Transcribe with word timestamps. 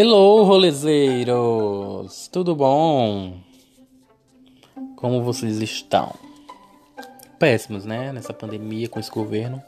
Hello, 0.00 0.44
rolezeiros! 0.44 2.28
Tudo 2.28 2.54
bom? 2.54 3.36
Como 4.94 5.24
vocês 5.24 5.60
estão? 5.60 6.14
Péssimos, 7.36 7.84
né? 7.84 8.12
Nessa 8.12 8.32
pandemia 8.32 8.88
com 8.88 9.00
esse 9.00 9.10
governo. 9.10 9.60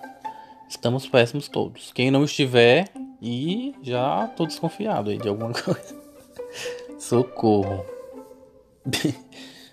Estamos 0.68 1.08
péssimos 1.08 1.48
todos. 1.48 1.90
Quem 1.92 2.12
não 2.12 2.22
estiver, 2.22 2.92
e 3.20 3.74
já 3.82 4.28
tô 4.28 4.46
desconfiado 4.46 5.10
aí 5.10 5.18
de 5.18 5.28
alguma 5.28 5.50
coisa. 5.64 6.00
Socorro. 6.96 7.84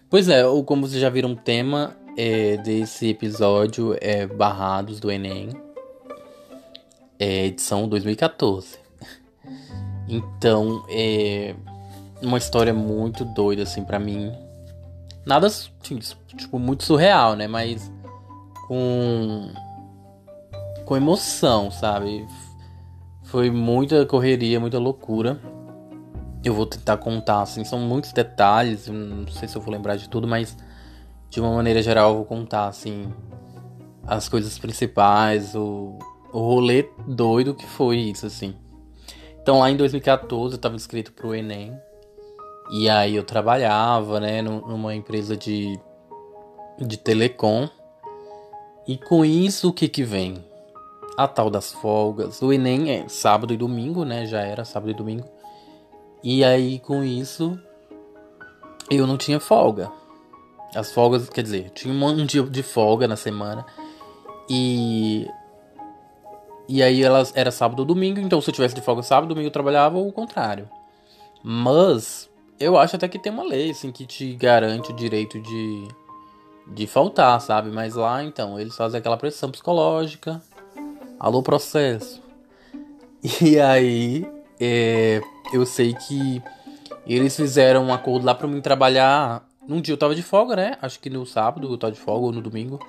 pois 0.10 0.28
é, 0.28 0.42
como 0.66 0.88
vocês 0.88 1.00
já 1.00 1.10
viram, 1.12 1.34
o 1.34 1.36
tema 1.36 1.96
é, 2.18 2.58
desse 2.58 3.10
episódio 3.10 3.96
é 4.02 4.26
Barrados 4.26 5.00
do 5.00 5.12
Enem. 5.12 5.50
É 7.20 7.46
edição 7.46 7.88
2014. 7.88 8.80
Então, 10.08 10.86
é 10.90 11.56
uma 12.22 12.38
história 12.38 12.74
muito 12.74 13.26
doida, 13.26 13.64
assim, 13.64 13.84
para 13.84 14.00
mim. 14.00 14.32
Nada, 15.26 15.48
assim, 15.48 16.00
tipo, 16.36 16.58
muito 16.58 16.84
surreal, 16.84 17.36
né? 17.36 17.48
Mas 17.48 17.92
com. 18.68 19.52
com 20.86 20.96
emoção, 20.96 21.70
sabe? 21.70 22.26
Foi 23.24 23.52
muita 23.52 24.06
correria, 24.06 24.60
muita 24.60 24.80
loucura. 24.80 25.40
Eu 26.44 26.54
vou 26.54 26.66
tentar 26.66 26.98
contar, 26.98 27.42
assim, 27.42 27.66
são 27.66 27.80
muitos 27.80 28.14
detalhes, 28.14 28.88
não 28.88 29.28
sei 29.28 29.50
se 29.50 29.58
eu 29.58 29.62
vou 29.62 29.74
lembrar 29.74 29.98
de 29.98 30.08
tudo, 30.08 30.26
mas 30.26 30.56
de 31.30 31.42
uma 31.42 31.54
maneira 31.54 31.82
geral 31.82 32.12
eu 32.12 32.16
vou 32.18 32.26
contar, 32.26 32.68
assim, 32.68 33.12
as 34.06 34.30
coisas 34.30 34.58
principais, 34.58 35.56
o, 35.56 36.00
o 36.32 36.40
rolê 36.40 36.90
doido 37.06 37.54
que 37.54 37.66
foi 37.66 37.98
isso, 37.98 38.26
assim. 38.26 38.56
Então 39.48 39.60
lá 39.60 39.72
em 39.72 39.78
2014 39.78 40.56
eu 40.56 40.58
estava 40.58 40.76
inscrito 40.76 41.14
pro 41.14 41.34
Enem. 41.34 41.74
E 42.70 42.90
aí 42.90 43.16
eu 43.16 43.24
trabalhava, 43.24 44.20
né, 44.20 44.42
numa 44.42 44.94
empresa 44.94 45.38
de, 45.38 45.80
de 46.78 46.98
telecom. 46.98 47.70
E 48.86 48.98
com 48.98 49.24
isso 49.24 49.70
o 49.70 49.74
que 49.74 49.88
que 49.88 50.04
vem? 50.04 50.44
A 51.16 51.30
tal 51.30 51.50
das 51.50 51.72
folgas. 51.72 52.42
O 52.42 52.52
Enem 52.52 52.92
é 52.92 53.08
sábado 53.08 53.54
e 53.54 53.58
domingo, 53.58 54.04
né? 54.04 54.26
Já 54.26 54.42
era 54.42 54.66
sábado 54.66 54.92
e 54.92 54.94
domingo. 54.94 55.26
E 56.22 56.44
aí 56.44 56.80
com 56.80 57.02
isso 57.02 57.58
eu 58.92 59.08
não 59.08 59.16
tinha 59.16 59.40
folga. 59.40 59.90
As 60.76 60.92
folgas, 60.92 61.30
quer 61.30 61.44
dizer, 61.44 61.70
tinha 61.70 61.94
um 61.94 62.26
dia 62.26 62.44
de 62.44 62.64
folga 62.64 63.08
na 63.08 63.16
semana. 63.16 63.66
E 64.50 65.26
e 66.68 66.84
aí 66.84 67.04
elas 67.04 67.32
era 67.36 67.52
sábado 67.52 67.80
ou 67.80 67.86
domingo, 67.86 68.20
então 68.20 68.42
se 68.42 68.50
eu 68.50 68.54
tivesse 68.54 68.76
de 68.76 68.82
folga 68.82 69.04
sábado, 69.04 69.30
domingo 69.30 69.48
eu 69.48 69.52
trabalhava 69.52 69.98
ou 69.98 70.08
o 70.08 70.12
contrário. 70.12 70.70
Mas 71.44 72.30
eu 72.60 72.78
acho 72.78 72.96
até 72.96 73.08
que 73.08 73.20
tem 73.20 73.32
uma 73.32 73.44
lei 73.44 73.72
assim 73.72 73.92
que 73.92 74.06
te 74.06 74.34
garante 74.34 74.92
o 74.92 74.96
direito 74.96 75.40
de 75.40 75.88
de 76.70 76.86
faltar, 76.86 77.40
sabe? 77.40 77.70
Mas 77.70 77.96
lá 77.96 78.24
então, 78.24 78.60
eles 78.60 78.76
fazem 78.76 79.00
aquela 79.00 79.18
pressão 79.18 79.50
psicológica. 79.50 80.42
Alô 81.20 81.42
processo. 81.42 82.22
E 83.42 83.60
aí, 83.60 84.30
é, 84.60 85.20
eu 85.52 85.66
sei 85.66 85.94
que 85.94 86.42
eles 87.06 87.36
fizeram 87.36 87.86
um 87.86 87.94
acordo 87.94 88.26
lá 88.26 88.34
para 88.36 88.48
mim 88.48 88.62
trabalhar. 88.62 89.44
Num 89.68 89.82
dia 89.82 89.94
eu 89.94 89.98
tava 89.98 90.16
de 90.16 90.22
folga, 90.22 90.56
né? 90.56 90.78
Acho 90.82 91.00
que 91.00 91.10
no 91.10 91.26
sábado 91.26 91.68
eu 91.70 91.78
tava 91.78 91.92
de 91.92 92.00
folga 92.00 92.28
ou 92.28 92.32
no 92.32 92.42
domingo. 92.42 92.80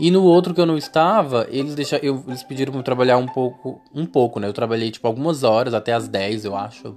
E 0.00 0.10
no 0.10 0.24
outro 0.24 0.54
que 0.54 0.60
eu 0.60 0.64
não 0.64 0.78
estava, 0.78 1.46
eles 1.50 1.74
deixaram, 1.74 2.02
eu, 2.02 2.24
eles 2.26 2.42
pediram 2.42 2.72
para 2.72 2.82
trabalhar 2.82 3.18
um 3.18 3.26
pouco, 3.26 3.82
um 3.94 4.06
pouco, 4.06 4.40
né? 4.40 4.48
Eu 4.48 4.52
trabalhei 4.54 4.90
tipo 4.90 5.06
algumas 5.06 5.44
horas, 5.44 5.74
até 5.74 5.92
as 5.92 6.08
10, 6.08 6.46
eu 6.46 6.56
acho, 6.56 6.96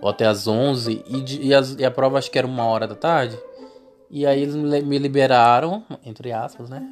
ou 0.00 0.08
até 0.08 0.26
as 0.26 0.48
11, 0.48 1.04
e, 1.06 1.20
de, 1.20 1.40
e, 1.40 1.54
as, 1.54 1.76
e 1.78 1.84
a 1.84 1.90
prova 1.90 2.18
acho 2.18 2.28
que 2.32 2.36
era 2.36 2.46
uma 2.46 2.64
hora 2.64 2.88
da 2.88 2.96
tarde. 2.96 3.38
E 4.10 4.26
aí 4.26 4.42
eles 4.42 4.56
me 4.56 4.98
liberaram, 4.98 5.84
entre 6.04 6.32
aspas, 6.32 6.68
né? 6.68 6.84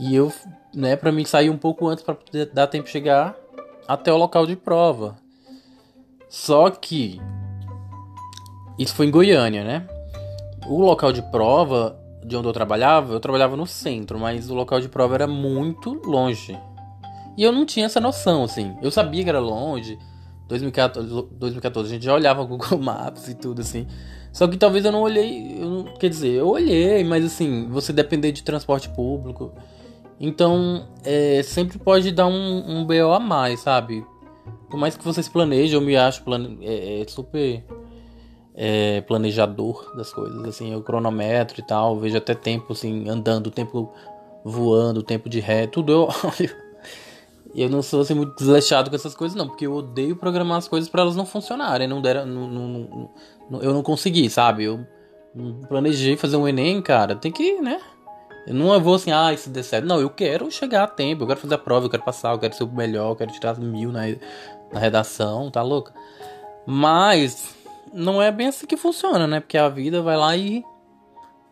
E 0.00 0.16
eu, 0.16 0.32
né, 0.74 0.96
para 0.96 1.12
mim 1.12 1.26
sair 1.26 1.50
um 1.50 1.58
pouco 1.58 1.86
antes 1.86 2.02
para 2.02 2.16
dar 2.50 2.66
tempo 2.66 2.86
de 2.86 2.90
chegar 2.90 3.36
até 3.86 4.10
o 4.10 4.16
local 4.16 4.46
de 4.46 4.56
prova. 4.56 5.18
Só 6.30 6.70
que 6.70 7.20
isso 8.78 8.94
foi 8.94 9.04
em 9.04 9.10
Goiânia, 9.10 9.62
né? 9.62 9.86
O 10.66 10.80
local 10.80 11.12
de 11.12 11.20
prova 11.30 12.01
de 12.24 12.36
onde 12.36 12.46
eu 12.48 12.52
trabalhava, 12.52 13.14
eu 13.14 13.20
trabalhava 13.20 13.56
no 13.56 13.66
centro, 13.66 14.18
mas 14.18 14.50
o 14.50 14.54
local 14.54 14.80
de 14.80 14.88
prova 14.88 15.14
era 15.14 15.26
muito 15.26 15.92
longe. 16.04 16.58
E 17.36 17.42
eu 17.42 17.52
não 17.52 17.64
tinha 17.64 17.86
essa 17.86 18.00
noção, 18.00 18.44
assim. 18.44 18.76
Eu 18.82 18.90
sabia 18.90 19.22
que 19.22 19.28
era 19.28 19.40
longe. 19.40 19.98
2014, 20.48 21.28
2014 21.32 21.88
a 21.88 21.92
gente 21.94 22.04
já 22.04 22.14
olhava 22.14 22.44
Google 22.44 22.78
Maps 22.78 23.28
e 23.28 23.34
tudo, 23.34 23.60
assim. 23.60 23.86
Só 24.32 24.46
que 24.46 24.56
talvez 24.56 24.84
eu 24.84 24.92
não 24.92 25.02
olhei. 25.02 25.56
Eu 25.58 25.70
não, 25.70 25.84
quer 25.84 26.08
dizer, 26.08 26.32
eu 26.32 26.48
olhei, 26.48 27.02
mas 27.04 27.24
assim, 27.24 27.68
você 27.68 27.92
depender 27.92 28.32
de 28.32 28.42
transporte 28.42 28.88
público. 28.90 29.52
Então, 30.20 30.86
é, 31.04 31.42
sempre 31.42 31.78
pode 31.78 32.12
dar 32.12 32.26
um, 32.26 32.78
um 32.78 32.84
BO 32.84 33.12
a 33.12 33.18
mais, 33.18 33.60
sabe? 33.60 34.06
Por 34.70 34.78
mais 34.78 34.96
que 34.96 35.04
vocês 35.04 35.28
planejem, 35.28 35.74
eu 35.74 35.80
me 35.80 35.96
acho 35.96 36.22
plane... 36.22 36.58
é, 36.62 37.00
é 37.00 37.08
super 37.08 37.64
é, 38.54 39.00
planejador 39.02 39.94
das 39.96 40.12
coisas, 40.12 40.44
assim, 40.44 40.74
o 40.74 40.82
cronômetro 40.82 41.60
e 41.60 41.62
tal, 41.62 41.98
vejo 41.98 42.16
até 42.16 42.34
tempo 42.34 42.72
assim, 42.72 43.08
andando, 43.08 43.50
tempo 43.50 43.92
voando, 44.44 45.02
tempo 45.02 45.28
de 45.28 45.40
ré, 45.40 45.66
tudo 45.66 45.92
eu 45.92 46.08
eu 47.54 47.68
não 47.68 47.82
sou 47.82 48.00
assim 48.00 48.14
muito 48.14 48.34
desleixado 48.36 48.90
com 48.90 48.96
essas 48.96 49.14
coisas, 49.14 49.36
não, 49.36 49.46
porque 49.46 49.66
eu 49.66 49.74
odeio 49.74 50.16
programar 50.16 50.58
as 50.58 50.68
coisas 50.68 50.88
para 50.88 51.02
elas 51.02 51.16
não 51.16 51.26
funcionarem. 51.26 51.86
Não 51.86 52.00
deram, 52.00 52.24
não, 52.24 52.48
não, 52.48 53.10
não, 53.50 53.62
eu 53.62 53.74
não 53.74 53.82
consegui, 53.82 54.28
sabe? 54.30 54.64
Eu 54.64 54.86
planejei 55.68 56.16
fazer 56.16 56.36
um 56.36 56.48
Enem, 56.48 56.80
cara, 56.80 57.14
tem 57.14 57.30
que, 57.30 57.60
né? 57.60 57.80
Eu 58.46 58.54
não 58.54 58.80
vou 58.80 58.94
assim, 58.94 59.12
ah, 59.12 59.34
se 59.36 59.50
der 59.50 59.62
certo. 59.62 59.86
Não, 59.86 60.00
eu 60.00 60.10
quero 60.10 60.50
chegar 60.50 60.84
a 60.84 60.86
tempo, 60.86 61.22
eu 61.22 61.26
quero 61.26 61.40
fazer 61.40 61.54
a 61.54 61.58
prova, 61.58 61.86
eu 61.86 61.90
quero 61.90 62.02
passar, 62.02 62.32
eu 62.32 62.38
quero 62.38 62.54
ser 62.54 62.64
o 62.64 62.72
melhor, 62.72 63.10
eu 63.10 63.16
quero 63.16 63.32
tirar 63.32 63.58
mil 63.58 63.92
na, 63.92 64.02
na 64.72 64.80
redação, 64.80 65.50
tá 65.50 65.62
louca? 65.62 65.92
Mas 66.66 67.54
não 67.92 68.20
é 68.20 68.30
bem 68.30 68.48
assim 68.48 68.66
que 68.66 68.76
funciona, 68.76 69.26
né? 69.26 69.40
Porque 69.40 69.58
a 69.58 69.68
vida 69.68 70.02
vai 70.02 70.16
lá 70.16 70.36
e 70.36 70.64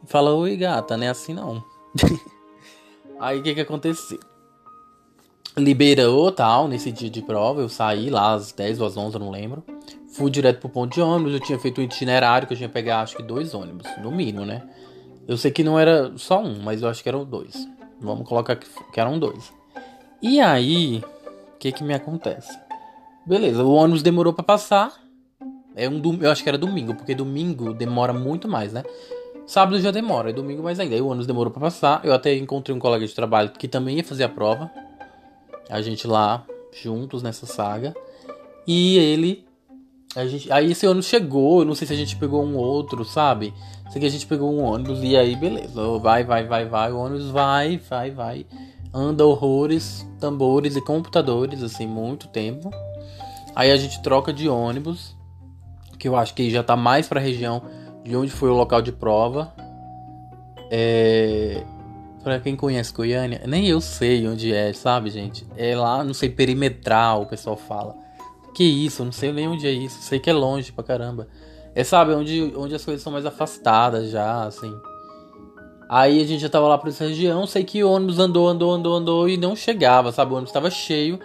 fala, 0.07 0.35
oi 0.35 0.57
gata, 0.57 0.97
não 0.97 1.07
é 1.07 1.09
assim 1.09 1.35
não. 1.35 1.63
Aí 3.21 3.39
o 3.39 3.43
que 3.43 3.55
que 3.55 3.61
aconteceu? 3.61 4.19
Liberou 5.57 6.31
tal, 6.33 6.69
nesse 6.69 6.91
dia 6.91 7.11
de 7.11 7.21
prova, 7.21 7.61
eu 7.61 7.69
saí 7.69 8.09
lá 8.09 8.33
às 8.33 8.53
10 8.53 8.81
ou 8.81 8.87
às 8.87 8.97
11, 8.97 9.17
eu 9.17 9.21
não 9.21 9.31
lembro. 9.31 9.65
Fui 10.13 10.31
direto 10.31 10.61
pro 10.61 10.69
ponto 10.69 10.95
de 10.95 11.01
ônibus, 11.01 11.35
eu 11.35 11.41
tinha 11.41 11.59
feito 11.59 11.81
um 11.81 11.85
itinerário 11.85 12.47
que 12.47 12.55
eu 12.55 12.57
tinha 12.57 12.69
que 12.69 12.73
pegar 12.73 13.01
acho 13.01 13.17
que 13.17 13.23
dois 13.23 13.53
ônibus, 13.53 13.87
no 14.03 14.11
mínimo, 14.11 14.47
né? 14.47 14.63
Eu 15.29 15.37
sei 15.37 15.51
que 15.51 15.63
não 15.63 15.79
era 15.79 16.13
só 16.17 16.43
um, 16.43 16.61
mas 16.63 16.83
eu 16.83 16.89
acho 16.89 17.03
que 17.03 17.09
eram 17.09 17.25
dois. 17.25 17.69
Vamos 18.01 18.27
colocar 18.27 18.57
que, 18.57 18.67
que 18.93 18.99
eram 18.99 19.19
dois. 19.19 19.53
E 20.23 20.41
aí, 20.41 21.03
o 21.55 21.59
que 21.59 21.71
que 21.73 21.85
me 21.85 21.95
acontece? 21.95 22.59
Beleza, 23.27 23.63
o 23.63 23.73
ônibus 23.73 24.03
demorou 24.03 24.33
para 24.33 24.43
passar. 24.43 24.93
É 25.75 25.89
um 25.89 26.01
eu 26.21 26.31
acho 26.31 26.43
que 26.43 26.49
era 26.49 26.59
domingo, 26.59 26.95
porque 26.95 27.15
domingo 27.15 27.73
demora 27.73 28.13
muito 28.13 28.49
mais, 28.49 28.73
né? 28.73 28.83
Sábado 29.47 29.81
já 29.81 29.91
demora, 29.91 30.31
é 30.31 30.33
domingo 30.33 30.63
mais 30.63 30.79
ainda. 30.79 30.95
Aí 30.95 31.01
o 31.01 31.07
ônibus 31.07 31.27
demorou 31.27 31.53
para 31.53 31.63
passar. 31.63 32.01
Eu 32.05 32.13
até 32.13 32.35
encontrei 32.37 32.77
um 32.77 32.79
colega 32.79 33.07
de 33.07 33.15
trabalho 33.15 33.51
que 33.51 33.67
também 33.67 33.97
ia 33.97 34.05
fazer 34.05 34.25
a 34.25 34.29
prova. 34.29 34.71
A 35.69 35.83
gente 35.83 36.07
lá 36.07 36.45
juntos 36.73 37.23
nessa 37.23 37.47
saga. 37.47 37.95
E 38.67 38.97
ele 38.99 39.45
gente, 40.27 40.53
aí 40.53 40.73
esse 40.73 40.87
ônibus 40.87 41.07
chegou, 41.07 41.61
eu 41.61 41.65
não 41.65 41.75
sei 41.75 41.87
se 41.87 41.93
a 41.93 41.97
gente 41.97 42.17
pegou 42.17 42.45
um 42.45 42.57
outro, 42.57 43.05
sabe? 43.05 43.55
Sei 43.91 44.01
que 44.01 44.07
a 44.07 44.11
gente 44.11 44.27
pegou 44.27 44.53
um 44.53 44.63
ônibus 44.63 45.03
e 45.03 45.17
aí 45.17 45.35
beleza, 45.35 45.99
vai, 45.99 46.25
vai, 46.25 46.47
vai, 46.47 46.65
vai, 46.67 46.93
o 46.93 46.99
ônibus 46.99 47.31
vai, 47.31 47.77
vai, 47.79 48.11
vai. 48.11 48.47
Anda 48.93 49.25
horrores, 49.25 50.07
tambores 50.19 50.77
e 50.77 50.81
computadores, 50.81 51.63
assim, 51.63 51.87
muito 51.87 52.27
tempo. 52.29 52.71
Aí 53.55 53.71
a 53.71 53.77
gente 53.77 54.03
troca 54.03 54.33
de 54.33 54.49
ônibus 54.49 55.17
que 56.01 56.09
eu 56.09 56.17
acho 56.17 56.35
que 56.35 56.51
já 56.51 56.63
tá 56.63 56.75
mais 56.75 57.07
pra 57.07 57.21
região 57.21 57.63
de 58.03 58.17
onde 58.17 58.31
foi 58.31 58.49
o 58.49 58.55
local 58.55 58.81
de 58.81 58.91
prova. 58.91 59.53
É. 60.71 61.63
Pra 62.25 62.41
quem 62.41 62.57
conhece 62.57 62.93
Goiânia, 62.93 63.43
nem 63.47 63.67
eu 63.67 63.81
sei 63.81 64.27
onde 64.27 64.53
é, 64.53 64.73
sabe, 64.75 65.09
gente? 65.09 65.47
É 65.57 65.75
lá, 65.75 66.05
não 66.05 66.13
sei, 66.13 66.29
perimetral, 66.29 67.23
o 67.23 67.27
pessoal 67.27 67.57
fala. 67.57 67.95
Que 68.55 68.65
isso, 68.65 69.05
não 69.05 69.13
sei 69.13 69.33
nem 69.33 69.49
onde 69.49 69.67
é 69.67 69.71
isso. 69.71 70.03
Sei 70.03 70.19
que 70.19 70.29
é 70.29 70.33
longe 70.33 70.71
pra 70.73 70.85
caramba. 70.85 71.29
É, 71.75 71.83
sabe, 71.83 72.13
onde, 72.13 72.53
onde 72.57 72.75
as 72.75 72.85
coisas 72.85 73.03
são 73.03 73.13
mais 73.13 73.25
afastadas 73.25 74.11
já, 74.11 74.45
assim. 74.45 74.71
Aí 75.89 76.21
a 76.21 76.27
gente 76.27 76.41
já 76.41 76.49
tava 76.49 76.69
lá 76.69 76.77
pra 76.77 76.91
essa 76.91 77.05
região, 77.05 77.47
sei 77.47 77.65
que 77.65 77.83
o 77.83 77.91
ônibus 77.91 78.19
andou, 78.19 78.49
andou, 78.49 78.71
andou, 78.73 78.95
andou 78.95 79.29
e 79.29 79.37
não 79.37 79.57
chegava, 79.57 80.13
sabe? 80.13 80.33
O 80.33 80.37
ônibus 80.37 80.53
tava 80.53 80.71
cheio. 80.71 81.19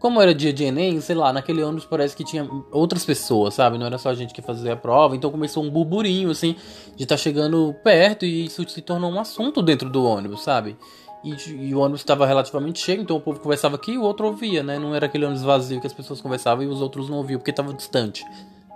Como 0.00 0.20
era 0.20 0.34
dia 0.34 0.52
de 0.52 0.64
Enem, 0.64 1.00
sei 1.00 1.14
lá, 1.14 1.32
naquele 1.32 1.62
ônibus 1.62 1.84
parece 1.84 2.16
que 2.16 2.24
tinha 2.24 2.48
outras 2.72 3.04
pessoas, 3.04 3.54
sabe? 3.54 3.78
Não 3.78 3.86
era 3.86 3.98
só 3.98 4.08
a 4.08 4.14
gente 4.14 4.34
que 4.34 4.42
fazia 4.42 4.72
a 4.72 4.76
prova. 4.76 5.14
Então 5.14 5.30
começou 5.30 5.62
um 5.62 5.70
burburinho, 5.70 6.30
assim, 6.30 6.56
de 6.96 7.04
estar 7.04 7.16
tá 7.16 7.22
chegando 7.22 7.72
perto 7.84 8.24
e 8.24 8.46
isso 8.46 8.68
se 8.68 8.80
tornou 8.80 9.12
um 9.12 9.20
assunto 9.20 9.62
dentro 9.62 9.88
do 9.88 10.02
ônibus, 10.02 10.42
sabe? 10.42 10.76
e, 11.22 11.34
e, 11.68 11.74
o 11.74 11.80
ônibus 11.80 12.00
estava 12.00 12.26
relativamente 12.26 12.80
cheio, 12.80 13.02
então 13.02 13.16
o 13.16 13.20
povo 13.20 13.40
conversava 13.40 13.76
aqui 13.76 13.92
e 13.92 13.98
o 13.98 14.02
outro 14.02 14.26
ouvia, 14.26 14.62
né? 14.62 14.78
Não 14.78 14.94
era 14.94 15.06
aquele 15.06 15.24
ônibus 15.24 15.42
vazio 15.42 15.80
que 15.80 15.86
as 15.86 15.92
pessoas 15.92 16.20
conversavam 16.20 16.64
e 16.64 16.66
os 16.66 16.80
outros 16.80 17.08
não 17.08 17.18
ouviam 17.18 17.38
porque 17.38 17.50
estava 17.50 17.72
distante. 17.74 18.24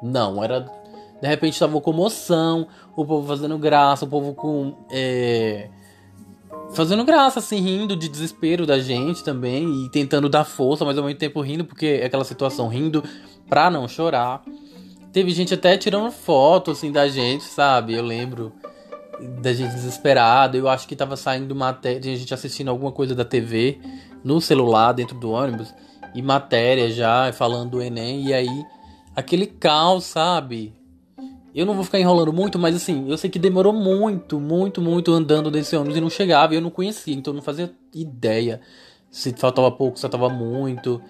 Não, 0.03 0.43
era. 0.43 0.61
De 1.21 1.29
repente 1.29 1.55
estava 1.55 1.81
comoção, 1.81 2.67
o 2.95 3.05
povo 3.05 3.27
fazendo 3.27 3.57
graça, 3.57 4.05
o 4.05 4.09
povo 4.09 4.35
com. 4.35 4.75
É, 4.91 5.71
fazendo 6.73 7.05
graça, 7.05 7.39
assim, 7.39 7.61
rindo 7.61 7.97
de 7.97 8.09
desespero 8.09 8.67
da 8.67 8.79
gente 8.79 9.23
também 9.23 9.85
e 9.85 9.89
tentando 9.89 10.29
dar 10.29 10.45
força, 10.45 10.85
mas 10.85 10.97
ao 10.97 11.05
mesmo 11.05 11.19
tempo 11.19 11.41
rindo, 11.41 11.65
porque 11.65 11.87
é 12.03 12.07
aquela 12.07 12.25
situação, 12.25 12.69
rindo 12.69 13.03
pra 13.49 13.71
não 13.71 13.87
chorar. 13.87 14.43
Teve 15.13 15.31
gente 15.31 15.55
até 15.55 15.77
tirando 15.77 16.11
foto, 16.11 16.71
assim, 16.73 16.91
da 16.91 17.09
gente, 17.09 17.45
sabe? 17.45 17.95
Eu 17.95 18.03
lembro 18.03 18.53
da 19.41 19.53
gente 19.53 19.73
desesperado. 19.75 20.57
Eu 20.57 20.69
acho 20.69 20.89
que 20.89 20.97
tava 20.97 21.17
saindo 21.17 21.55
matéria, 21.55 22.13
a 22.13 22.17
gente 22.17 22.35
assistindo 22.35 22.69
alguma 22.69 22.91
coisa 22.91 23.15
da 23.15 23.25
TV 23.25 23.79
no 24.25 24.41
celular 24.41 24.93
dentro 24.93 25.19
do 25.19 25.31
ônibus 25.31 25.73
e 26.15 26.23
matéria 26.23 26.91
já 26.91 27.33
falando 27.33 27.73
do 27.73 27.83
Enem 27.83 28.27
e 28.27 28.33
aí 28.35 28.65
aquele 29.15 29.47
caos, 29.47 30.05
sabe? 30.05 30.75
Eu 31.55 31.65
não 31.65 31.75
vou 31.75 31.85
ficar 31.85 32.01
enrolando 32.01 32.33
muito, 32.33 32.59
mas 32.59 32.75
assim, 32.75 33.09
eu 33.09 33.17
sei 33.17 33.31
que 33.31 33.39
demorou 33.39 33.73
muito, 33.73 34.41
muito, 34.41 34.83
muito 34.83 35.13
andando 35.13 35.51
desse 35.51 35.77
ônibus 35.77 35.97
e 35.97 36.01
não 36.01 36.11
chegava, 36.11 36.53
e 36.53 36.57
eu 36.57 36.61
não 36.61 36.71
conhecia, 36.71 37.15
então 37.15 37.33
eu 37.33 37.37
não 37.37 37.43
fazia 37.43 37.73
ideia 37.95 38.61
se 39.15 39.33
faltava 39.33 39.71
pouco, 39.71 39.97
se 39.97 40.03
faltava 40.03 40.29
muito. 40.29 41.01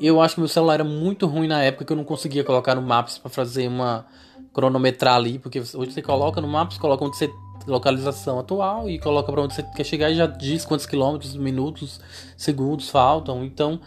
Eu 0.00 0.20
acho 0.20 0.34
que 0.34 0.40
meu 0.40 0.48
celular 0.48 0.74
era 0.74 0.84
muito 0.84 1.24
ruim 1.24 1.46
na 1.46 1.62
época 1.62 1.84
que 1.84 1.92
eu 1.92 1.96
não 1.96 2.02
conseguia 2.02 2.42
colocar 2.42 2.74
no 2.74 2.82
Maps 2.82 3.16
para 3.16 3.30
fazer 3.30 3.68
uma 3.68 4.04
cronometrar 4.52 5.14
ali, 5.14 5.38
porque 5.38 5.60
hoje 5.60 5.92
você 5.92 6.02
coloca 6.02 6.40
no 6.40 6.48
Maps, 6.48 6.78
coloca 6.78 7.04
onde 7.04 7.16
você 7.16 7.30
localização 7.66 8.40
atual 8.40 8.90
e 8.90 8.98
coloca 8.98 9.30
para 9.30 9.42
onde 9.42 9.54
você 9.54 9.62
quer 9.62 9.84
chegar 9.84 10.10
e 10.10 10.16
já 10.16 10.26
diz 10.26 10.64
quantos 10.64 10.84
quilômetros, 10.84 11.36
minutos, 11.36 12.00
segundos 12.36 12.90
faltam. 12.90 13.44
Então, 13.44 13.80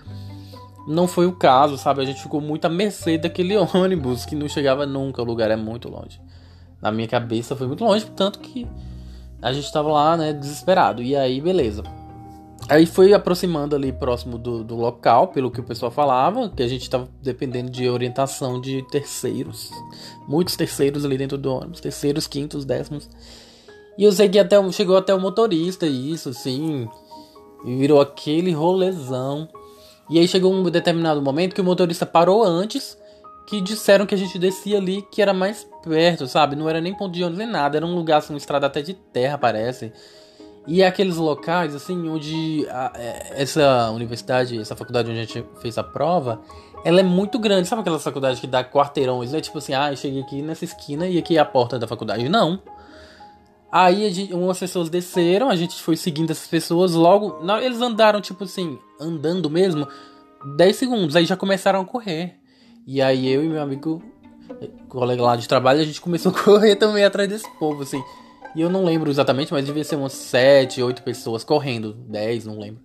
não 0.87 1.07
foi 1.07 1.25
o 1.25 1.33
caso, 1.33 1.77
sabe? 1.77 2.01
A 2.01 2.05
gente 2.05 2.21
ficou 2.21 2.39
muito 2.39 2.65
à 2.65 2.69
mercê 2.69 3.17
daquele 3.17 3.57
ônibus 3.75 4.25
que 4.25 4.35
não 4.35 4.47
chegava 4.47 4.85
nunca, 4.85 5.21
o 5.21 5.25
lugar 5.25 5.51
é 5.51 5.55
muito 5.55 5.89
longe. 5.89 6.21
Na 6.81 6.91
minha 6.91 7.07
cabeça 7.07 7.55
foi 7.55 7.67
muito 7.67 7.83
longe, 7.83 8.05
tanto 8.15 8.39
que 8.39 8.67
a 9.41 9.51
gente 9.51 9.71
tava 9.71 9.91
lá, 9.91 10.15
né, 10.15 10.33
desesperado. 10.33 11.01
E 11.01 11.15
aí, 11.15 11.41
beleza. 11.41 11.83
Aí 12.69 12.85
foi 12.85 13.13
aproximando 13.13 13.75
ali 13.75 13.91
próximo 13.91 14.37
do, 14.37 14.63
do 14.63 14.75
local, 14.75 15.27
pelo 15.29 15.51
que 15.51 15.59
o 15.59 15.63
pessoal 15.63 15.91
falava, 15.91 16.49
que 16.49 16.63
a 16.63 16.67
gente 16.67 16.81
estava 16.81 17.07
dependendo 17.21 17.69
de 17.69 17.87
orientação 17.87 18.59
de 18.59 18.81
terceiros. 18.89 19.71
Muitos 20.27 20.55
terceiros 20.55 21.05
ali 21.05 21.17
dentro 21.17 21.37
do 21.37 21.53
ônibus, 21.53 21.79
terceiros, 21.79 22.27
quintos, 22.27 22.65
décimos. 22.65 23.09
E 23.97 24.03
eu 24.03 24.11
sei 24.11 24.27
que 24.27 24.37
até, 24.37 24.57
chegou 24.71 24.97
até 24.97 25.13
o 25.13 25.19
motorista, 25.19 25.85
isso, 25.87 26.33
sim. 26.33 26.87
E 27.65 27.75
virou 27.75 28.01
aquele 28.01 28.51
rolezão. 28.51 29.47
E 30.09 30.19
aí 30.19 30.27
chegou 30.27 30.53
um 30.53 30.63
determinado 30.63 31.21
momento 31.21 31.53
que 31.53 31.61
o 31.61 31.63
motorista 31.63 32.05
parou 32.05 32.43
antes, 32.43 32.97
que 33.47 33.61
disseram 33.61 34.05
que 34.05 34.15
a 34.15 34.17
gente 34.17 34.37
descia 34.37 34.77
ali, 34.77 35.01
que 35.11 35.21
era 35.21 35.33
mais 35.33 35.67
perto, 35.83 36.27
sabe? 36.27 36.55
Não 36.55 36.69
era 36.69 36.81
nem 36.81 36.93
ponto 36.93 37.13
de 37.13 37.23
ônibus 37.23 37.39
nem 37.39 37.47
nada, 37.47 37.77
era 37.77 37.85
um 37.85 37.95
lugar, 37.95 38.17
assim, 38.17 38.33
uma 38.33 38.37
estrada 38.37 38.67
até 38.67 38.81
de 38.81 38.93
terra, 38.93 39.37
parece. 39.37 39.91
E 40.67 40.81
é 40.81 40.87
aqueles 40.87 41.15
locais, 41.15 41.73
assim, 41.73 42.09
onde 42.09 42.67
a, 42.69 42.91
é, 42.95 43.41
essa 43.41 43.89
universidade, 43.91 44.59
essa 44.59 44.75
faculdade 44.75 45.09
onde 45.09 45.19
a 45.19 45.23
gente 45.23 45.45
fez 45.61 45.77
a 45.77 45.83
prova, 45.83 46.41
ela 46.83 46.99
é 46.99 47.03
muito 47.03 47.39
grande. 47.39 47.69
Sabe 47.69 47.81
aquela 47.81 47.99
faculdade 47.99 48.41
que 48.41 48.47
dá 48.47 48.65
quarteirões, 48.65 49.31
né? 49.31 49.39
Tipo 49.39 49.59
assim, 49.59 49.73
ah, 49.73 49.91
eu 49.91 49.95
cheguei 49.95 50.21
aqui 50.21 50.41
nessa 50.41 50.65
esquina 50.65 51.07
e 51.07 51.17
aqui 51.17 51.37
é 51.37 51.39
a 51.39 51.45
porta 51.45 51.79
da 51.79 51.87
faculdade. 51.87 52.27
Não. 52.27 52.59
Aí 53.71 54.09
gente, 54.11 54.33
umas 54.33 54.59
pessoas 54.59 54.89
desceram, 54.89 55.49
a 55.49 55.55
gente 55.55 55.81
foi 55.81 55.97
seguindo 55.97 56.31
essas 56.31 56.47
pessoas, 56.47 56.93
logo. 56.93 57.43
Não, 57.43 57.59
eles 57.59 57.81
andaram, 57.81 58.21
tipo 58.21 58.45
assim, 58.45 58.79
andando 58.99 59.49
mesmo, 59.49 59.87
10 60.55 60.75
segundos, 60.75 61.15
aí 61.15 61.25
já 61.25 61.35
começaram 61.35 61.81
a 61.81 61.85
correr. 61.85 62.39
E 62.85 63.01
aí 63.01 63.27
eu 63.27 63.43
e 63.43 63.49
meu 63.49 63.61
amigo, 63.61 64.01
colega 64.87 65.21
lá 65.21 65.35
de 65.35 65.47
trabalho, 65.47 65.81
a 65.81 65.85
gente 65.85 65.99
começou 65.99 66.31
a 66.31 66.35
correr 66.43 66.77
também 66.77 67.03
atrás 67.03 67.27
desse 67.27 67.49
povo, 67.57 67.83
assim. 67.83 68.01
E 68.55 68.61
eu 68.61 68.69
não 68.69 68.85
lembro 68.85 69.11
exatamente, 69.11 69.51
mas 69.51 69.65
devia 69.65 69.83
ser 69.83 69.97
umas 69.97 70.13
7, 70.13 70.81
8 70.81 71.03
pessoas 71.03 71.43
correndo, 71.43 71.93
10, 71.93 72.45
não 72.45 72.57
lembro. 72.57 72.81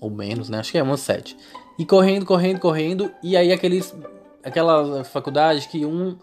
Ou 0.00 0.10
menos, 0.10 0.48
né? 0.48 0.58
Acho 0.58 0.72
que 0.72 0.78
é 0.78 0.82
umas 0.82 1.00
7. 1.00 1.36
E 1.78 1.84
correndo, 1.84 2.24
correndo, 2.24 2.58
correndo, 2.58 3.12
e 3.22 3.36
aí 3.36 3.52
aqueles. 3.52 3.94
Aquela 4.42 5.04
faculdade 5.04 5.68
que 5.68 5.86
um 5.86 6.18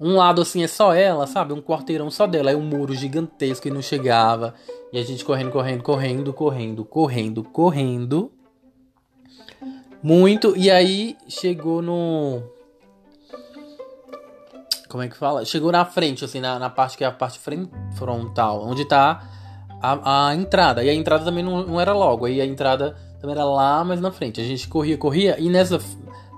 um 0.00 0.16
lado 0.16 0.42
assim 0.42 0.62
é 0.62 0.68
só 0.68 0.94
ela, 0.94 1.26
sabe? 1.26 1.52
Um 1.52 1.60
quarteirão 1.60 2.10
só 2.10 2.26
dela. 2.26 2.50
É 2.50 2.56
um 2.56 2.62
muro 2.62 2.94
gigantesco 2.94 3.66
e 3.66 3.70
não 3.70 3.82
chegava. 3.82 4.54
E 4.92 4.98
a 4.98 5.02
gente 5.02 5.24
correndo, 5.24 5.50
correndo, 5.50 5.82
correndo, 5.82 6.32
correndo, 6.32 6.84
correndo, 6.84 7.44
correndo. 7.44 8.32
Muito. 10.02 10.56
E 10.56 10.70
aí 10.70 11.16
chegou 11.28 11.82
no. 11.82 12.42
Como 14.88 15.02
é 15.02 15.08
que 15.08 15.16
fala? 15.16 15.44
Chegou 15.44 15.72
na 15.72 15.84
frente, 15.84 16.24
assim, 16.24 16.40
na, 16.40 16.58
na 16.58 16.70
parte 16.70 16.96
que 16.96 17.04
é 17.04 17.06
a 17.06 17.12
parte 17.12 17.38
frontal, 17.94 18.64
onde 18.64 18.84
tá 18.86 19.28
a, 19.82 20.28
a 20.28 20.34
entrada. 20.34 20.82
E 20.82 20.88
a 20.88 20.94
entrada 20.94 21.24
também 21.24 21.42
não, 21.42 21.66
não 21.66 21.80
era 21.80 21.92
logo. 21.92 22.24
Aí 22.24 22.40
a 22.40 22.46
entrada 22.46 22.96
também 23.20 23.34
era 23.34 23.44
lá, 23.44 23.84
mas 23.84 24.00
na 24.00 24.12
frente. 24.12 24.40
A 24.40 24.44
gente 24.44 24.68
corria, 24.68 24.96
corria. 24.96 25.38
E 25.40 25.50
nessa 25.50 25.80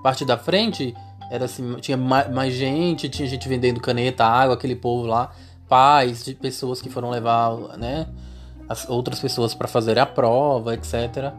parte 0.01 0.25
da 0.25 0.37
frente 0.37 0.95
era 1.31 1.45
assim, 1.45 1.75
tinha 1.75 1.95
mais, 1.95 2.29
mais 2.29 2.53
gente, 2.53 3.07
tinha 3.07 3.25
gente 3.25 3.47
vendendo 3.47 3.79
caneta, 3.79 4.25
água, 4.25 4.53
aquele 4.53 4.75
povo 4.75 5.07
lá, 5.07 5.31
pais 5.67 6.25
de 6.25 6.35
pessoas 6.35 6.81
que 6.81 6.89
foram 6.89 7.09
levar, 7.09 7.55
né, 7.77 8.05
as 8.67 8.89
outras 8.89 9.17
pessoas 9.17 9.55
para 9.55 9.65
fazer 9.65 9.97
a 9.97 10.05
prova, 10.05 10.73
etc. 10.73 11.31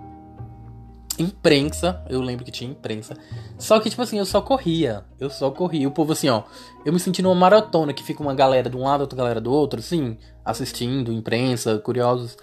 Imprensa, 1.18 2.02
eu 2.08 2.22
lembro 2.22 2.42
que 2.42 2.50
tinha 2.50 2.70
imprensa. 2.70 3.14
Só 3.58 3.78
que, 3.78 3.90
tipo 3.90 4.00
assim, 4.00 4.18
eu 4.18 4.24
só 4.24 4.40
corria. 4.40 5.04
Eu 5.20 5.28
só 5.28 5.50
corria. 5.50 5.86
O 5.86 5.90
povo, 5.90 6.12
assim, 6.14 6.28
ó. 6.30 6.42
Eu 6.86 6.92
me 6.92 6.98
senti 6.98 7.20
numa 7.20 7.34
maratona 7.34 7.92
que 7.92 8.02
fica 8.02 8.22
uma 8.22 8.34
galera 8.34 8.70
de 8.70 8.76
um 8.76 8.84
lado, 8.84 9.02
outra 9.02 9.16
galera 9.16 9.42
do 9.42 9.52
outro, 9.52 9.78
assim, 9.78 10.16
assistindo, 10.42 11.12
imprensa, 11.12 11.78
curiosos. 11.78 12.36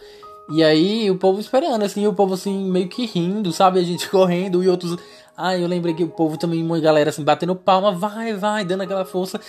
E 0.52 0.64
aí 0.64 1.10
o 1.10 1.18
povo 1.18 1.40
esperando, 1.40 1.84
assim, 1.84 2.06
o 2.08 2.14
povo 2.14 2.34
assim, 2.36 2.70
meio 2.70 2.88
que 2.88 3.06
rindo, 3.06 3.52
sabe? 3.52 3.80
A 3.80 3.84
gente 3.84 4.08
correndo 4.10 4.64
e 4.64 4.70
outros 4.70 4.98
ah, 5.40 5.58
eu 5.58 5.68
lembrei 5.68 5.94
que 5.94 6.04
o 6.04 6.10
povo 6.10 6.38
também, 6.38 6.62
uma 6.62 6.80
galera 6.80 7.10
assim, 7.10 7.24
batendo 7.24 7.56
palma, 7.56 7.94
vai, 7.94 8.34
vai, 8.34 8.66
dando 8.66 8.82
aquela 8.82 9.06
força. 9.06 9.40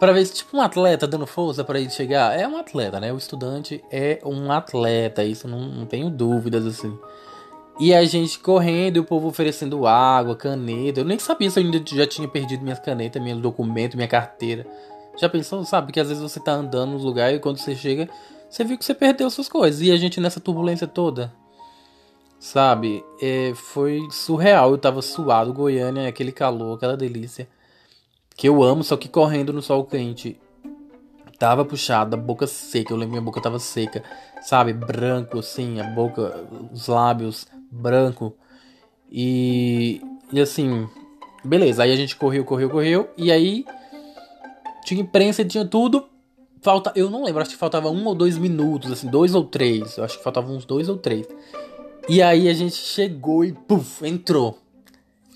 para 0.00 0.12
ver, 0.12 0.26
tipo 0.26 0.56
um 0.56 0.60
atleta 0.60 1.06
dando 1.06 1.24
força 1.24 1.62
para 1.62 1.78
ele 1.78 1.88
chegar. 1.88 2.38
É 2.38 2.48
um 2.48 2.56
atleta, 2.56 2.98
né? 2.98 3.12
O 3.12 3.16
estudante 3.16 3.82
é 3.90 4.18
um 4.24 4.50
atleta, 4.50 5.22
isso 5.22 5.46
não, 5.46 5.60
não 5.60 5.86
tenho 5.86 6.10
dúvidas, 6.10 6.66
assim. 6.66 6.98
E 7.78 7.94
a 7.94 8.04
gente 8.04 8.40
correndo, 8.40 8.96
o 8.98 9.04
povo 9.04 9.28
oferecendo 9.28 9.86
água, 9.86 10.34
caneta. 10.34 11.00
Eu 11.00 11.04
nem 11.04 11.18
sabia 11.18 11.48
se 11.48 11.60
eu 11.60 11.64
ainda 11.64 11.80
já 11.86 12.06
tinha 12.06 12.26
perdido 12.26 12.64
minhas 12.64 12.80
canetas, 12.80 13.22
meus 13.22 13.40
documentos, 13.40 13.94
minha 13.94 14.08
carteira. 14.08 14.66
Já 15.16 15.28
pensou, 15.28 15.64
sabe? 15.64 15.92
Que 15.92 16.00
às 16.00 16.08
vezes 16.08 16.22
você 16.22 16.40
tá 16.40 16.52
andando 16.52 16.92
nos 16.92 17.04
lugares 17.04 17.36
e 17.36 17.40
quando 17.40 17.58
você 17.58 17.76
chega, 17.76 18.08
você 18.50 18.64
viu 18.64 18.76
que 18.76 18.84
você 18.84 18.94
perdeu 18.94 19.30
suas 19.30 19.48
coisas. 19.48 19.80
E 19.80 19.92
a 19.92 19.96
gente 19.96 20.20
nessa 20.20 20.40
turbulência 20.40 20.86
toda. 20.88 21.32
Sabe? 22.38 23.04
É, 23.20 23.52
foi 23.54 24.06
surreal. 24.10 24.70
Eu 24.70 24.78
tava 24.78 25.02
suado, 25.02 25.52
Goiânia, 25.52 26.08
aquele 26.08 26.32
calor, 26.32 26.76
aquela 26.76 26.96
delícia. 26.96 27.48
Que 28.36 28.48
eu 28.48 28.62
amo, 28.62 28.84
só 28.84 28.96
que 28.96 29.08
correndo 29.08 29.52
no 29.52 29.62
sol 29.62 29.84
quente. 29.84 30.38
Tava 31.38 31.64
puxada, 31.64 32.16
boca 32.16 32.46
seca. 32.46 32.92
Eu 32.92 32.96
lembro 32.96 33.12
minha 33.12 33.22
boca 33.22 33.40
tava 33.40 33.58
seca. 33.58 34.02
Sabe? 34.42 34.72
Branco, 34.72 35.38
assim, 35.38 35.80
a 35.80 35.84
boca, 35.84 36.46
os 36.72 36.88
lábios, 36.88 37.46
branco. 37.70 38.36
E, 39.10 40.00
e 40.32 40.40
assim, 40.40 40.88
beleza. 41.44 41.82
Aí 41.82 41.92
a 41.92 41.96
gente 41.96 42.16
correu, 42.16 42.44
correu, 42.44 42.70
correu. 42.70 43.10
E 43.16 43.32
aí 43.32 43.64
tinha 44.84 45.00
imprensa, 45.00 45.44
tinha 45.44 45.64
tudo. 45.64 46.06
Falta, 46.62 46.92
eu 46.96 47.10
não 47.10 47.24
lembro, 47.24 47.42
acho 47.42 47.50
que 47.50 47.56
faltava 47.56 47.90
um 47.90 48.04
ou 48.06 48.14
dois 48.14 48.36
minutos, 48.36 48.90
assim, 48.90 49.08
dois 49.08 49.34
ou 49.34 49.44
três. 49.44 49.96
Eu 49.96 50.04
acho 50.04 50.18
que 50.18 50.24
faltavam 50.24 50.56
uns 50.56 50.64
dois 50.64 50.88
ou 50.88 50.96
três. 50.96 51.26
E 52.08 52.22
aí 52.22 52.48
a 52.48 52.54
gente 52.54 52.76
chegou 52.76 53.44
e 53.44 53.52
puf, 53.52 54.06
entrou. 54.06 54.58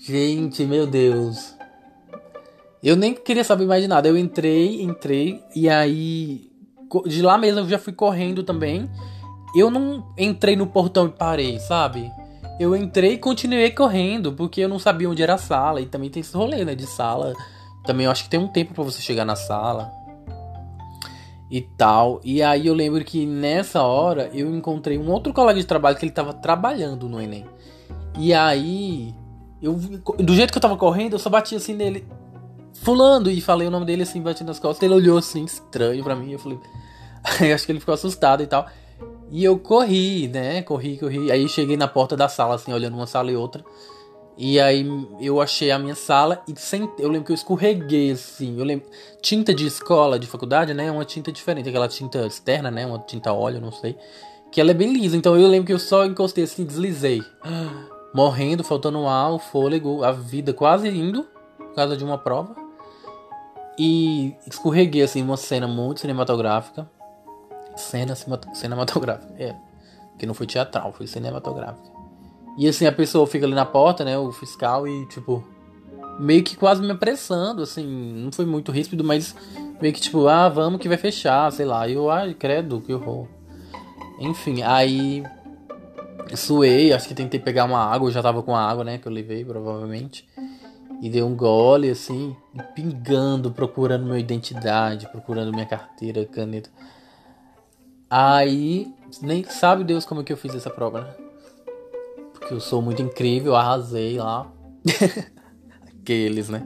Gente, 0.01 0.63
meu 0.65 0.87
Deus. 0.87 1.53
Eu 2.81 2.95
nem 2.95 3.13
queria 3.13 3.43
saber 3.43 3.65
mais 3.65 3.81
de 3.81 3.89
nada. 3.89 4.07
Eu 4.07 4.17
entrei, 4.17 4.81
entrei 4.81 5.43
e 5.53 5.69
aí 5.69 6.49
de 7.05 7.21
lá 7.21 7.37
mesmo 7.37 7.59
eu 7.59 7.69
já 7.69 7.77
fui 7.77 7.91
correndo 7.91 8.41
também. 8.41 8.89
Eu 9.53 9.69
não 9.69 10.13
entrei 10.17 10.55
no 10.55 10.65
portão 10.65 11.07
e 11.07 11.11
parei, 11.11 11.59
sabe? 11.59 12.09
Eu 12.57 12.73
entrei 12.73 13.13
e 13.13 13.17
continuei 13.17 13.71
correndo, 13.71 14.31
porque 14.31 14.61
eu 14.61 14.69
não 14.69 14.79
sabia 14.79 15.09
onde 15.09 15.21
era 15.21 15.33
a 15.33 15.37
sala. 15.37 15.81
E 15.81 15.85
também 15.85 16.09
tem 16.09 16.21
esse 16.21 16.35
rolê, 16.35 16.63
né? 16.63 16.73
De 16.73 16.87
sala. 16.87 17.33
Também 17.85 18.05
eu 18.05 18.11
acho 18.11 18.23
que 18.23 18.29
tem 18.29 18.39
um 18.39 18.47
tempo 18.47 18.73
para 18.73 18.83
você 18.83 19.01
chegar 19.01 19.25
na 19.25 19.35
sala 19.35 19.91
e 21.51 21.59
tal. 21.59 22.21
E 22.23 22.41
aí 22.41 22.65
eu 22.65 22.73
lembro 22.73 23.03
que 23.03 23.25
nessa 23.25 23.83
hora 23.83 24.31
eu 24.33 24.55
encontrei 24.55 24.97
um 24.97 25.11
outro 25.11 25.33
colega 25.33 25.59
de 25.59 25.65
trabalho 25.65 25.97
que 25.97 26.05
ele 26.05 26.13
tava 26.13 26.33
trabalhando 26.33 27.09
no 27.09 27.21
Enem. 27.21 27.45
E 28.17 28.33
aí, 28.33 29.13
eu 29.61 29.73
do 29.73 30.33
jeito 30.33 30.51
que 30.51 30.57
eu 30.57 30.61
tava 30.61 30.77
correndo, 30.77 31.13
eu 31.13 31.19
só 31.19 31.29
bati 31.29 31.55
assim 31.55 31.73
nele, 31.73 32.07
fulano, 32.73 33.29
e 33.29 33.41
falei 33.41 33.67
o 33.67 33.71
nome 33.71 33.85
dele 33.85 34.03
assim, 34.03 34.21
bati 34.21 34.45
nas 34.45 34.59
costas. 34.59 34.81
Ele 34.81 34.93
olhou 34.93 35.17
assim, 35.17 35.43
estranho 35.43 36.01
pra 36.05 36.15
mim. 36.15 36.31
Eu 36.31 36.39
falei, 36.39 36.57
eu 37.49 37.53
acho 37.53 37.65
que 37.65 37.71
ele 37.73 37.81
ficou 37.81 37.93
assustado 37.93 38.41
e 38.41 38.47
tal. 38.47 38.65
E 39.29 39.43
eu 39.43 39.59
corri, 39.59 40.29
né? 40.29 40.61
Corri, 40.61 40.97
corri. 40.97 41.29
Aí 41.31 41.49
cheguei 41.49 41.75
na 41.75 41.87
porta 41.87 42.15
da 42.15 42.29
sala, 42.29 42.55
assim, 42.55 42.71
olhando 42.71 42.95
uma 42.95 43.07
sala 43.07 43.29
e 43.29 43.35
outra. 43.35 43.63
E 44.37 44.59
aí 44.59 44.85
eu 45.19 45.41
achei 45.41 45.71
a 45.71 45.77
minha 45.77 45.95
sala 45.95 46.41
e 46.47 46.59
sem, 46.59 46.89
eu 46.97 47.09
lembro 47.09 47.25
que 47.25 47.31
eu 47.31 47.35
escorreguei 47.35 48.11
assim. 48.11 48.57
Eu 48.57 48.65
lembro 48.65 48.89
tinta 49.21 49.53
de 49.53 49.67
escola, 49.67 50.17
de 50.17 50.27
faculdade, 50.27 50.73
né? 50.73 50.87
É 50.87 50.91
uma 50.91 51.05
tinta 51.05 51.31
diferente, 51.31 51.69
aquela 51.69 51.87
tinta 51.87 52.25
externa, 52.25 52.71
né? 52.71 52.85
Uma 52.85 52.99
tinta 52.99 53.33
óleo, 53.33 53.61
não 53.61 53.71
sei. 53.71 53.95
Que 54.51 54.59
ela 54.59 54.71
é 54.71 54.73
bem 54.73 54.93
lisa. 54.93 55.15
Então 55.15 55.37
eu 55.37 55.47
lembro 55.47 55.67
que 55.67 55.73
eu 55.73 55.79
só 55.79 56.05
encostei 56.05 56.45
assim, 56.45 56.65
deslizei. 56.65 57.21
Morrendo, 58.13 58.63
faltando 58.63 59.05
ar, 59.07 59.31
o 59.31 59.39
fôlego, 59.39 60.03
a 60.03 60.11
vida 60.11 60.53
quase 60.53 60.89
indo 60.89 61.25
por 61.57 61.73
causa 61.73 61.95
de 61.95 62.03
uma 62.03 62.17
prova. 62.17 62.55
E 63.77 64.35
escorreguei 64.45 65.01
assim, 65.01 65.21
uma 65.21 65.37
cena 65.37 65.67
muito 65.67 66.01
cinematográfica. 66.01 66.89
Cena 67.75 68.15
cinematográfica, 68.15 69.33
é. 69.37 69.55
Que 70.17 70.25
não 70.25 70.33
foi 70.33 70.45
teatral, 70.45 70.91
foi 70.91 71.07
cinematográfica. 71.07 72.00
E 72.57 72.67
assim, 72.67 72.85
a 72.85 72.91
pessoa 72.91 73.25
fica 73.25 73.45
ali 73.45 73.55
na 73.55 73.65
porta, 73.65 74.03
né? 74.03 74.17
O 74.17 74.31
fiscal, 74.31 74.87
e 74.87 75.05
tipo. 75.07 75.43
Meio 76.19 76.43
que 76.43 76.55
quase 76.55 76.81
me 76.81 76.91
apressando, 76.91 77.63
assim. 77.63 77.85
Não 77.85 78.31
foi 78.31 78.45
muito 78.45 78.71
ríspido, 78.71 79.03
mas 79.03 79.35
meio 79.81 79.93
que 79.93 80.01
tipo, 80.01 80.27
ah, 80.27 80.49
vamos 80.49 80.79
que 80.79 80.87
vai 80.87 80.97
fechar, 80.97 81.51
sei 81.51 81.65
lá. 81.65 81.87
E 81.87 81.93
eu, 81.93 82.09
ai, 82.11 82.33
credo, 82.33 82.81
que 82.81 82.93
horror. 82.93 83.27
Enfim, 84.19 84.61
aí. 84.61 85.23
Suei, 86.35 86.93
acho 86.93 87.07
que 87.07 87.13
tentei 87.13 87.39
pegar 87.39 87.65
uma 87.65 87.83
água, 87.83 88.07
eu 88.07 88.13
já 88.13 88.21
tava 88.21 88.41
com 88.41 88.55
a 88.55 88.61
água, 88.63 88.83
né? 88.83 88.97
Que 88.97 89.07
eu 89.07 89.11
levei, 89.11 89.43
provavelmente. 89.43 90.25
E 91.01 91.09
dei 91.09 91.23
um 91.23 91.35
gole, 91.35 91.89
assim, 91.89 92.35
pingando, 92.75 93.51
procurando 93.51 94.05
minha 94.05 94.19
identidade, 94.19 95.09
procurando 95.09 95.51
minha 95.51 95.65
carteira, 95.65 96.23
caneta. 96.25 96.69
Aí, 98.09 98.93
nem 99.21 99.43
sabe 99.43 99.83
Deus 99.83 100.05
como 100.05 100.21
é 100.21 100.23
que 100.23 100.31
eu 100.31 100.37
fiz 100.37 100.53
essa 100.53 100.69
prova, 100.69 101.01
né? 101.01 101.30
Porque 102.51 102.55
eu 102.55 102.59
sou 102.59 102.81
muito 102.81 103.01
incrível, 103.01 103.55
arrasei 103.55 104.17
lá. 104.17 104.51
Aqueles, 106.01 106.49
né? 106.49 106.61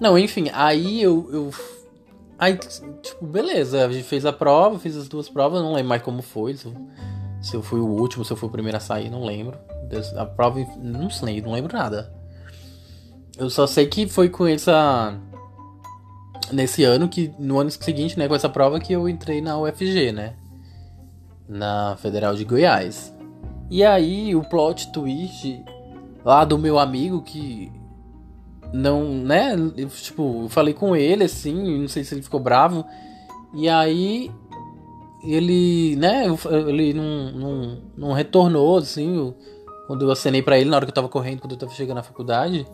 Não, 0.00 0.16
enfim, 0.16 0.50
aí 0.52 1.02
eu, 1.02 1.28
eu. 1.32 1.50
Aí, 2.38 2.56
tipo, 3.02 3.26
beleza, 3.26 3.84
a 3.84 3.90
gente 3.90 4.04
fez 4.04 4.24
a 4.24 4.32
prova, 4.32 4.78
fiz 4.78 4.96
as 4.96 5.08
duas 5.08 5.28
provas, 5.28 5.60
não 5.60 5.72
lembro 5.72 5.88
mais 5.88 6.02
como 6.02 6.22
foi. 6.22 6.54
Se 6.54 6.66
eu, 6.66 6.74
se 7.42 7.56
eu 7.56 7.62
fui 7.62 7.80
o 7.80 7.86
último, 7.86 8.24
se 8.24 8.32
eu 8.32 8.36
fui 8.36 8.48
o 8.48 8.52
primeiro 8.52 8.76
a 8.76 8.80
sair, 8.80 9.10
não 9.10 9.24
lembro. 9.24 9.58
A 10.16 10.24
prova, 10.24 10.60
não 10.80 11.10
sei, 11.10 11.42
não 11.42 11.50
lembro 11.50 11.76
nada. 11.76 12.14
Eu 13.36 13.50
só 13.50 13.66
sei 13.66 13.86
que 13.86 14.06
foi 14.06 14.28
com 14.28 14.46
essa 14.46 15.18
nesse 16.52 16.84
ano 16.84 17.08
que 17.08 17.32
no 17.36 17.58
ano 17.58 17.70
seguinte, 17.70 18.16
né, 18.16 18.28
com 18.28 18.34
essa 18.34 18.48
prova 18.48 18.78
que 18.78 18.92
eu 18.92 19.08
entrei 19.08 19.40
na 19.40 19.58
UFG, 19.58 20.12
né? 20.12 20.36
Na 21.48 21.96
Federal 21.96 22.36
de 22.36 22.44
Goiás. 22.44 23.17
E 23.70 23.84
aí 23.84 24.34
o 24.34 24.42
plot 24.42 24.92
twist 24.92 25.62
lá 26.24 26.44
do 26.44 26.58
meu 26.58 26.78
amigo 26.78 27.22
que 27.22 27.70
não, 28.72 29.04
né, 29.04 29.54
eu, 29.76 29.88
tipo, 29.88 30.42
eu 30.44 30.48
falei 30.48 30.74
com 30.74 30.94
ele 30.94 31.24
assim, 31.24 31.80
não 31.80 31.88
sei 31.88 32.04
se 32.04 32.14
ele 32.14 32.22
ficou 32.22 32.40
bravo. 32.40 32.84
E 33.54 33.68
aí 33.68 34.30
ele, 35.24 35.96
né, 35.96 36.26
ele 36.66 36.94
não, 36.94 37.32
não, 37.32 37.82
não 37.96 38.12
retornou 38.12 38.78
assim, 38.78 39.34
quando 39.86 40.04
eu 40.04 40.10
acenei 40.10 40.42
para 40.42 40.58
ele 40.58 40.70
na 40.70 40.76
hora 40.76 40.86
que 40.86 40.90
eu 40.90 40.94
tava 40.94 41.08
correndo, 41.08 41.40
quando 41.40 41.52
eu 41.52 41.58
tava 41.58 41.72
chegando 41.72 41.96
na 41.96 42.02
faculdade. 42.02 42.66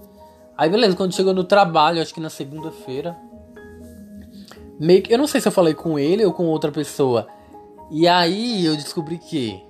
Aí 0.57 0.69
beleza, 0.69 0.97
quando 0.97 1.15
chegou 1.15 1.35
no 1.35 1.45
trabalho, 1.45 2.01
acho 2.01 2.15
que 2.15 2.21
na 2.21 2.31
segunda-feira, 2.31 3.17
Meio 4.79 5.03
que, 5.03 5.13
eu 5.13 5.19
não 5.19 5.27
sei 5.27 5.41
se 5.41 5.49
eu 5.49 5.53
falei 5.53 5.75
com 5.75 5.99
ele 5.99 6.25
ou 6.25 6.33
com 6.33 6.47
outra 6.47 6.73
pessoa. 6.73 7.27
E 7.91 8.09
aí 8.09 8.65
eu 8.65 8.75
descobri 8.75 9.19
que 9.19 9.63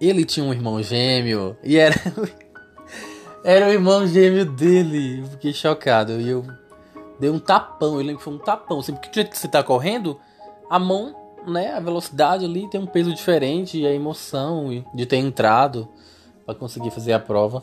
ele 0.00 0.24
tinha 0.24 0.44
um 0.44 0.52
irmão 0.52 0.82
gêmeo. 0.82 1.56
E 1.62 1.76
era. 1.76 1.94
era 3.44 3.68
o 3.68 3.72
irmão 3.72 4.06
gêmeo 4.06 4.44
dele. 4.44 5.20
Eu 5.20 5.26
fiquei 5.26 5.52
chocado. 5.52 6.20
E 6.20 6.28
eu 6.28 6.44
dei 7.18 7.30
um 7.30 7.38
tapão. 7.38 7.94
Eu 7.94 8.06
lembro 8.06 8.18
que 8.18 8.24
foi 8.24 8.34
um 8.34 8.38
tapão. 8.38 8.80
Assim, 8.80 8.92
porque 8.92 9.08
do 9.08 9.14
jeito 9.14 9.30
que 9.30 9.38
você 9.38 9.48
tá 9.48 9.62
correndo, 9.62 10.18
a 10.68 10.78
mão, 10.78 11.14
né? 11.46 11.72
A 11.72 11.80
velocidade 11.80 12.44
ali 12.44 12.68
tem 12.68 12.80
um 12.80 12.86
peso 12.86 13.14
diferente. 13.14 13.80
E 13.80 13.86
a 13.86 13.92
emoção 13.92 14.84
de 14.94 15.06
ter 15.06 15.16
entrado 15.16 15.88
para 16.44 16.54
conseguir 16.54 16.90
fazer 16.90 17.12
a 17.12 17.18
prova. 17.18 17.62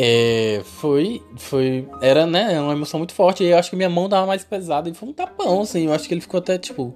É, 0.00 0.60
foi, 0.64 1.20
foi, 1.36 1.88
era, 2.00 2.24
né, 2.24 2.60
uma 2.60 2.72
emoção 2.72 3.00
muito 3.00 3.12
forte. 3.12 3.42
E 3.42 3.48
eu 3.48 3.58
acho 3.58 3.70
que 3.70 3.76
minha 3.76 3.90
mão 3.90 4.08
dava 4.08 4.26
mais 4.26 4.44
pesada 4.44 4.88
e 4.88 4.94
foi 4.94 5.08
um 5.08 5.12
tapão, 5.12 5.62
assim. 5.62 5.86
Eu 5.86 5.92
acho 5.92 6.06
que 6.06 6.14
ele 6.14 6.20
ficou 6.20 6.38
até 6.38 6.56
tipo, 6.56 6.94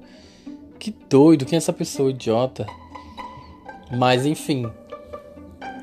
que 0.78 0.94
doido, 1.08 1.44
quem 1.44 1.56
é 1.56 1.58
essa 1.58 1.72
pessoa 1.72 2.10
idiota? 2.10 2.66
Mas 3.92 4.24
enfim, 4.26 4.70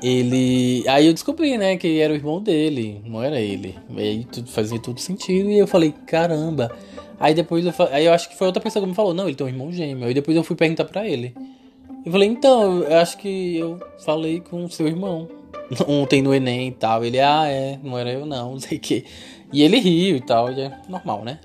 ele, 0.02 0.82
aí 0.88 1.06
eu 1.06 1.12
descobri, 1.12 1.58
né, 1.58 1.76
que 1.76 2.00
era 2.00 2.12
o 2.12 2.16
irmão 2.16 2.42
dele, 2.42 3.02
não 3.04 3.22
era 3.22 3.40
ele. 3.40 3.76
Aí 3.96 4.24
tudo 4.24 4.50
fazia 4.50 4.78
tudo 4.78 4.98
sentido 4.98 5.50
e 5.50 5.58
eu 5.58 5.66
falei, 5.66 5.94
caramba. 6.06 6.70
Aí 7.18 7.34
depois 7.34 7.66
eu, 7.66 7.72
aí 7.90 8.06
eu 8.06 8.12
acho 8.12 8.30
que 8.30 8.36
foi 8.36 8.46
outra 8.46 8.62
pessoa 8.62 8.82
que 8.82 8.88
me 8.88 8.94
falou, 8.94 9.12
não, 9.12 9.26
ele 9.26 9.34
tem 9.34 9.46
um 9.46 9.50
irmão 9.50 9.70
gêmeo. 9.70 10.06
Aí 10.06 10.14
depois 10.14 10.36
eu 10.36 10.42
fui 10.42 10.56
perguntar 10.56 10.86
para 10.86 11.06
ele. 11.06 11.34
Eu 12.04 12.10
falei, 12.10 12.28
então, 12.28 12.82
eu 12.82 12.96
acho 12.96 13.18
que 13.18 13.58
eu 13.58 13.78
falei 13.98 14.40
com 14.40 14.66
seu 14.70 14.88
irmão 14.88 15.28
ontem 15.86 16.22
no 16.22 16.34
Enem 16.34 16.68
e 16.68 16.72
tal. 16.72 17.04
Ele, 17.04 17.20
ah, 17.20 17.46
é, 17.46 17.78
não 17.82 17.98
era 17.98 18.10
eu 18.10 18.24
não, 18.24 18.52
não 18.52 18.60
sei 18.60 18.78
o 18.78 18.80
que. 18.80 19.04
E 19.52 19.62
ele 19.62 19.78
riu 19.78 20.16
e 20.16 20.20
tal, 20.20 20.50
e 20.50 20.60
é 20.62 20.78
normal, 20.88 21.24
né? 21.24 21.40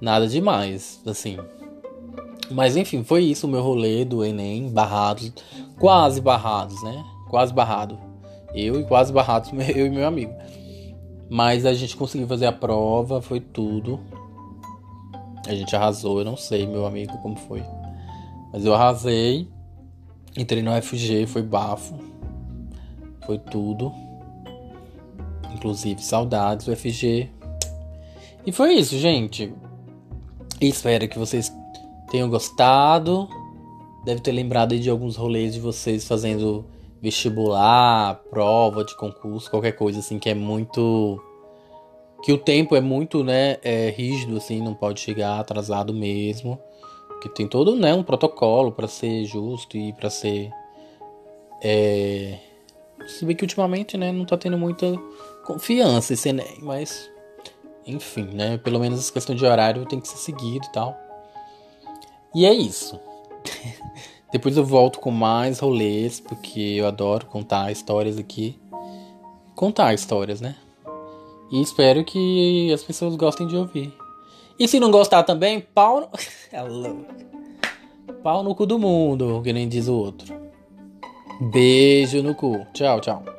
Nada 0.00 0.26
demais, 0.26 1.00
assim. 1.06 1.38
Mas 2.50 2.76
enfim, 2.76 3.02
foi 3.02 3.24
isso 3.24 3.46
o 3.46 3.50
meu 3.50 3.62
rolê 3.62 4.04
do 4.04 4.24
Enem, 4.24 4.68
barrados, 4.68 5.32
quase 5.78 6.20
barrados, 6.20 6.82
né? 6.82 7.04
Quase 7.28 7.52
barrado. 7.52 7.98
Eu 8.54 8.78
e 8.80 8.84
quase 8.84 9.12
barrados, 9.12 9.50
eu 9.74 9.86
e 9.86 9.90
meu 9.90 10.06
amigo. 10.06 10.32
Mas 11.28 11.64
a 11.64 11.72
gente 11.72 11.96
conseguiu 11.96 12.28
fazer 12.28 12.46
a 12.46 12.52
prova, 12.52 13.20
foi 13.20 13.40
tudo. 13.40 13.98
A 15.46 15.54
gente 15.54 15.74
arrasou, 15.74 16.18
eu 16.18 16.24
não 16.24 16.36
sei, 16.36 16.66
meu 16.66 16.86
amigo, 16.86 17.16
como 17.18 17.36
foi. 17.36 17.62
Mas 18.52 18.64
eu 18.64 18.74
arrasei. 18.74 19.48
Entrei 20.36 20.62
no 20.62 20.70
FG, 20.80 21.26
foi 21.26 21.42
bafo. 21.42 21.98
Foi 23.26 23.38
tudo. 23.38 23.92
Inclusive 25.54 26.02
saudades 26.02 26.66
do 26.66 26.76
FG. 26.76 27.30
E 28.46 28.52
foi 28.52 28.74
isso, 28.74 28.98
gente. 28.98 29.52
Espero 30.60 31.08
que 31.08 31.18
vocês 31.18 31.52
tenham 32.14 32.30
gostado. 32.30 33.28
Deve 34.04 34.20
ter 34.20 34.30
lembrado 34.30 34.78
de 34.78 34.88
alguns 34.88 35.16
rolês 35.16 35.52
de 35.52 35.58
vocês 35.58 36.06
fazendo 36.06 36.64
vestibular, 37.02 38.22
prova 38.30 38.84
de 38.84 38.96
concurso, 38.96 39.50
qualquer 39.50 39.72
coisa 39.72 39.98
assim 39.98 40.20
que 40.20 40.30
é 40.30 40.34
muito 40.34 41.20
que 42.22 42.32
o 42.32 42.38
tempo 42.38 42.76
é 42.76 42.80
muito, 42.80 43.22
né, 43.22 43.58
é 43.62 43.90
rígido 43.90 44.38
assim, 44.38 44.62
não 44.62 44.72
pode 44.72 45.00
chegar 45.00 45.38
atrasado 45.38 45.92
mesmo, 45.92 46.58
que 47.20 47.28
tem 47.28 47.46
todo, 47.46 47.76
né, 47.76 47.92
um 47.92 48.02
protocolo 48.02 48.72
para 48.72 48.88
ser 48.88 49.26
justo 49.26 49.76
e 49.76 49.92
para 49.92 50.08
ser 50.08 50.50
é, 51.60 52.38
se 53.06 53.26
bem 53.26 53.34
que 53.34 53.44
ultimamente, 53.44 53.98
né, 53.98 54.12
não 54.12 54.24
tá 54.24 54.36
tendo 54.36 54.56
muita 54.56 54.86
confiança 55.44 56.12
esse 56.14 56.28
Enem, 56.28 56.58
mas. 56.62 57.10
Enfim, 57.86 58.30
né? 58.32 58.56
Pelo 58.56 58.80
menos 58.80 58.98
essa 58.98 59.12
questão 59.12 59.34
de 59.34 59.44
horário 59.44 59.84
tem 59.84 60.00
que 60.00 60.08
ser 60.08 60.16
seguido 60.16 60.64
e 60.66 60.72
tal. 60.72 61.03
E 62.34 62.44
é 62.44 62.52
isso. 62.52 62.98
Depois 64.32 64.56
eu 64.56 64.64
volto 64.64 64.98
com 64.98 65.10
mais 65.10 65.60
rolês, 65.60 66.18
porque 66.18 66.60
eu 66.60 66.86
adoro 66.86 67.26
contar 67.26 67.70
histórias 67.70 68.18
aqui. 68.18 68.58
Contar 69.54 69.94
histórias, 69.94 70.40
né? 70.40 70.56
E 71.52 71.60
espero 71.60 72.04
que 72.04 72.72
as 72.72 72.82
pessoas 72.82 73.14
gostem 73.14 73.46
de 73.46 73.56
ouvir. 73.56 73.92
E 74.58 74.66
se 74.66 74.80
não 74.80 74.90
gostar 74.90 75.22
também, 75.22 75.60
pau 75.60 76.00
no. 76.00 76.08
é 76.50 76.62
louco. 76.62 77.14
Pau 78.22 78.42
no 78.42 78.54
cu 78.54 78.66
do 78.66 78.78
mundo, 78.78 79.40
que 79.42 79.52
nem 79.52 79.68
diz 79.68 79.86
o 79.86 79.94
outro. 79.94 80.34
Beijo 81.52 82.22
no 82.22 82.34
cu. 82.34 82.66
Tchau, 82.72 83.00
tchau. 83.00 83.33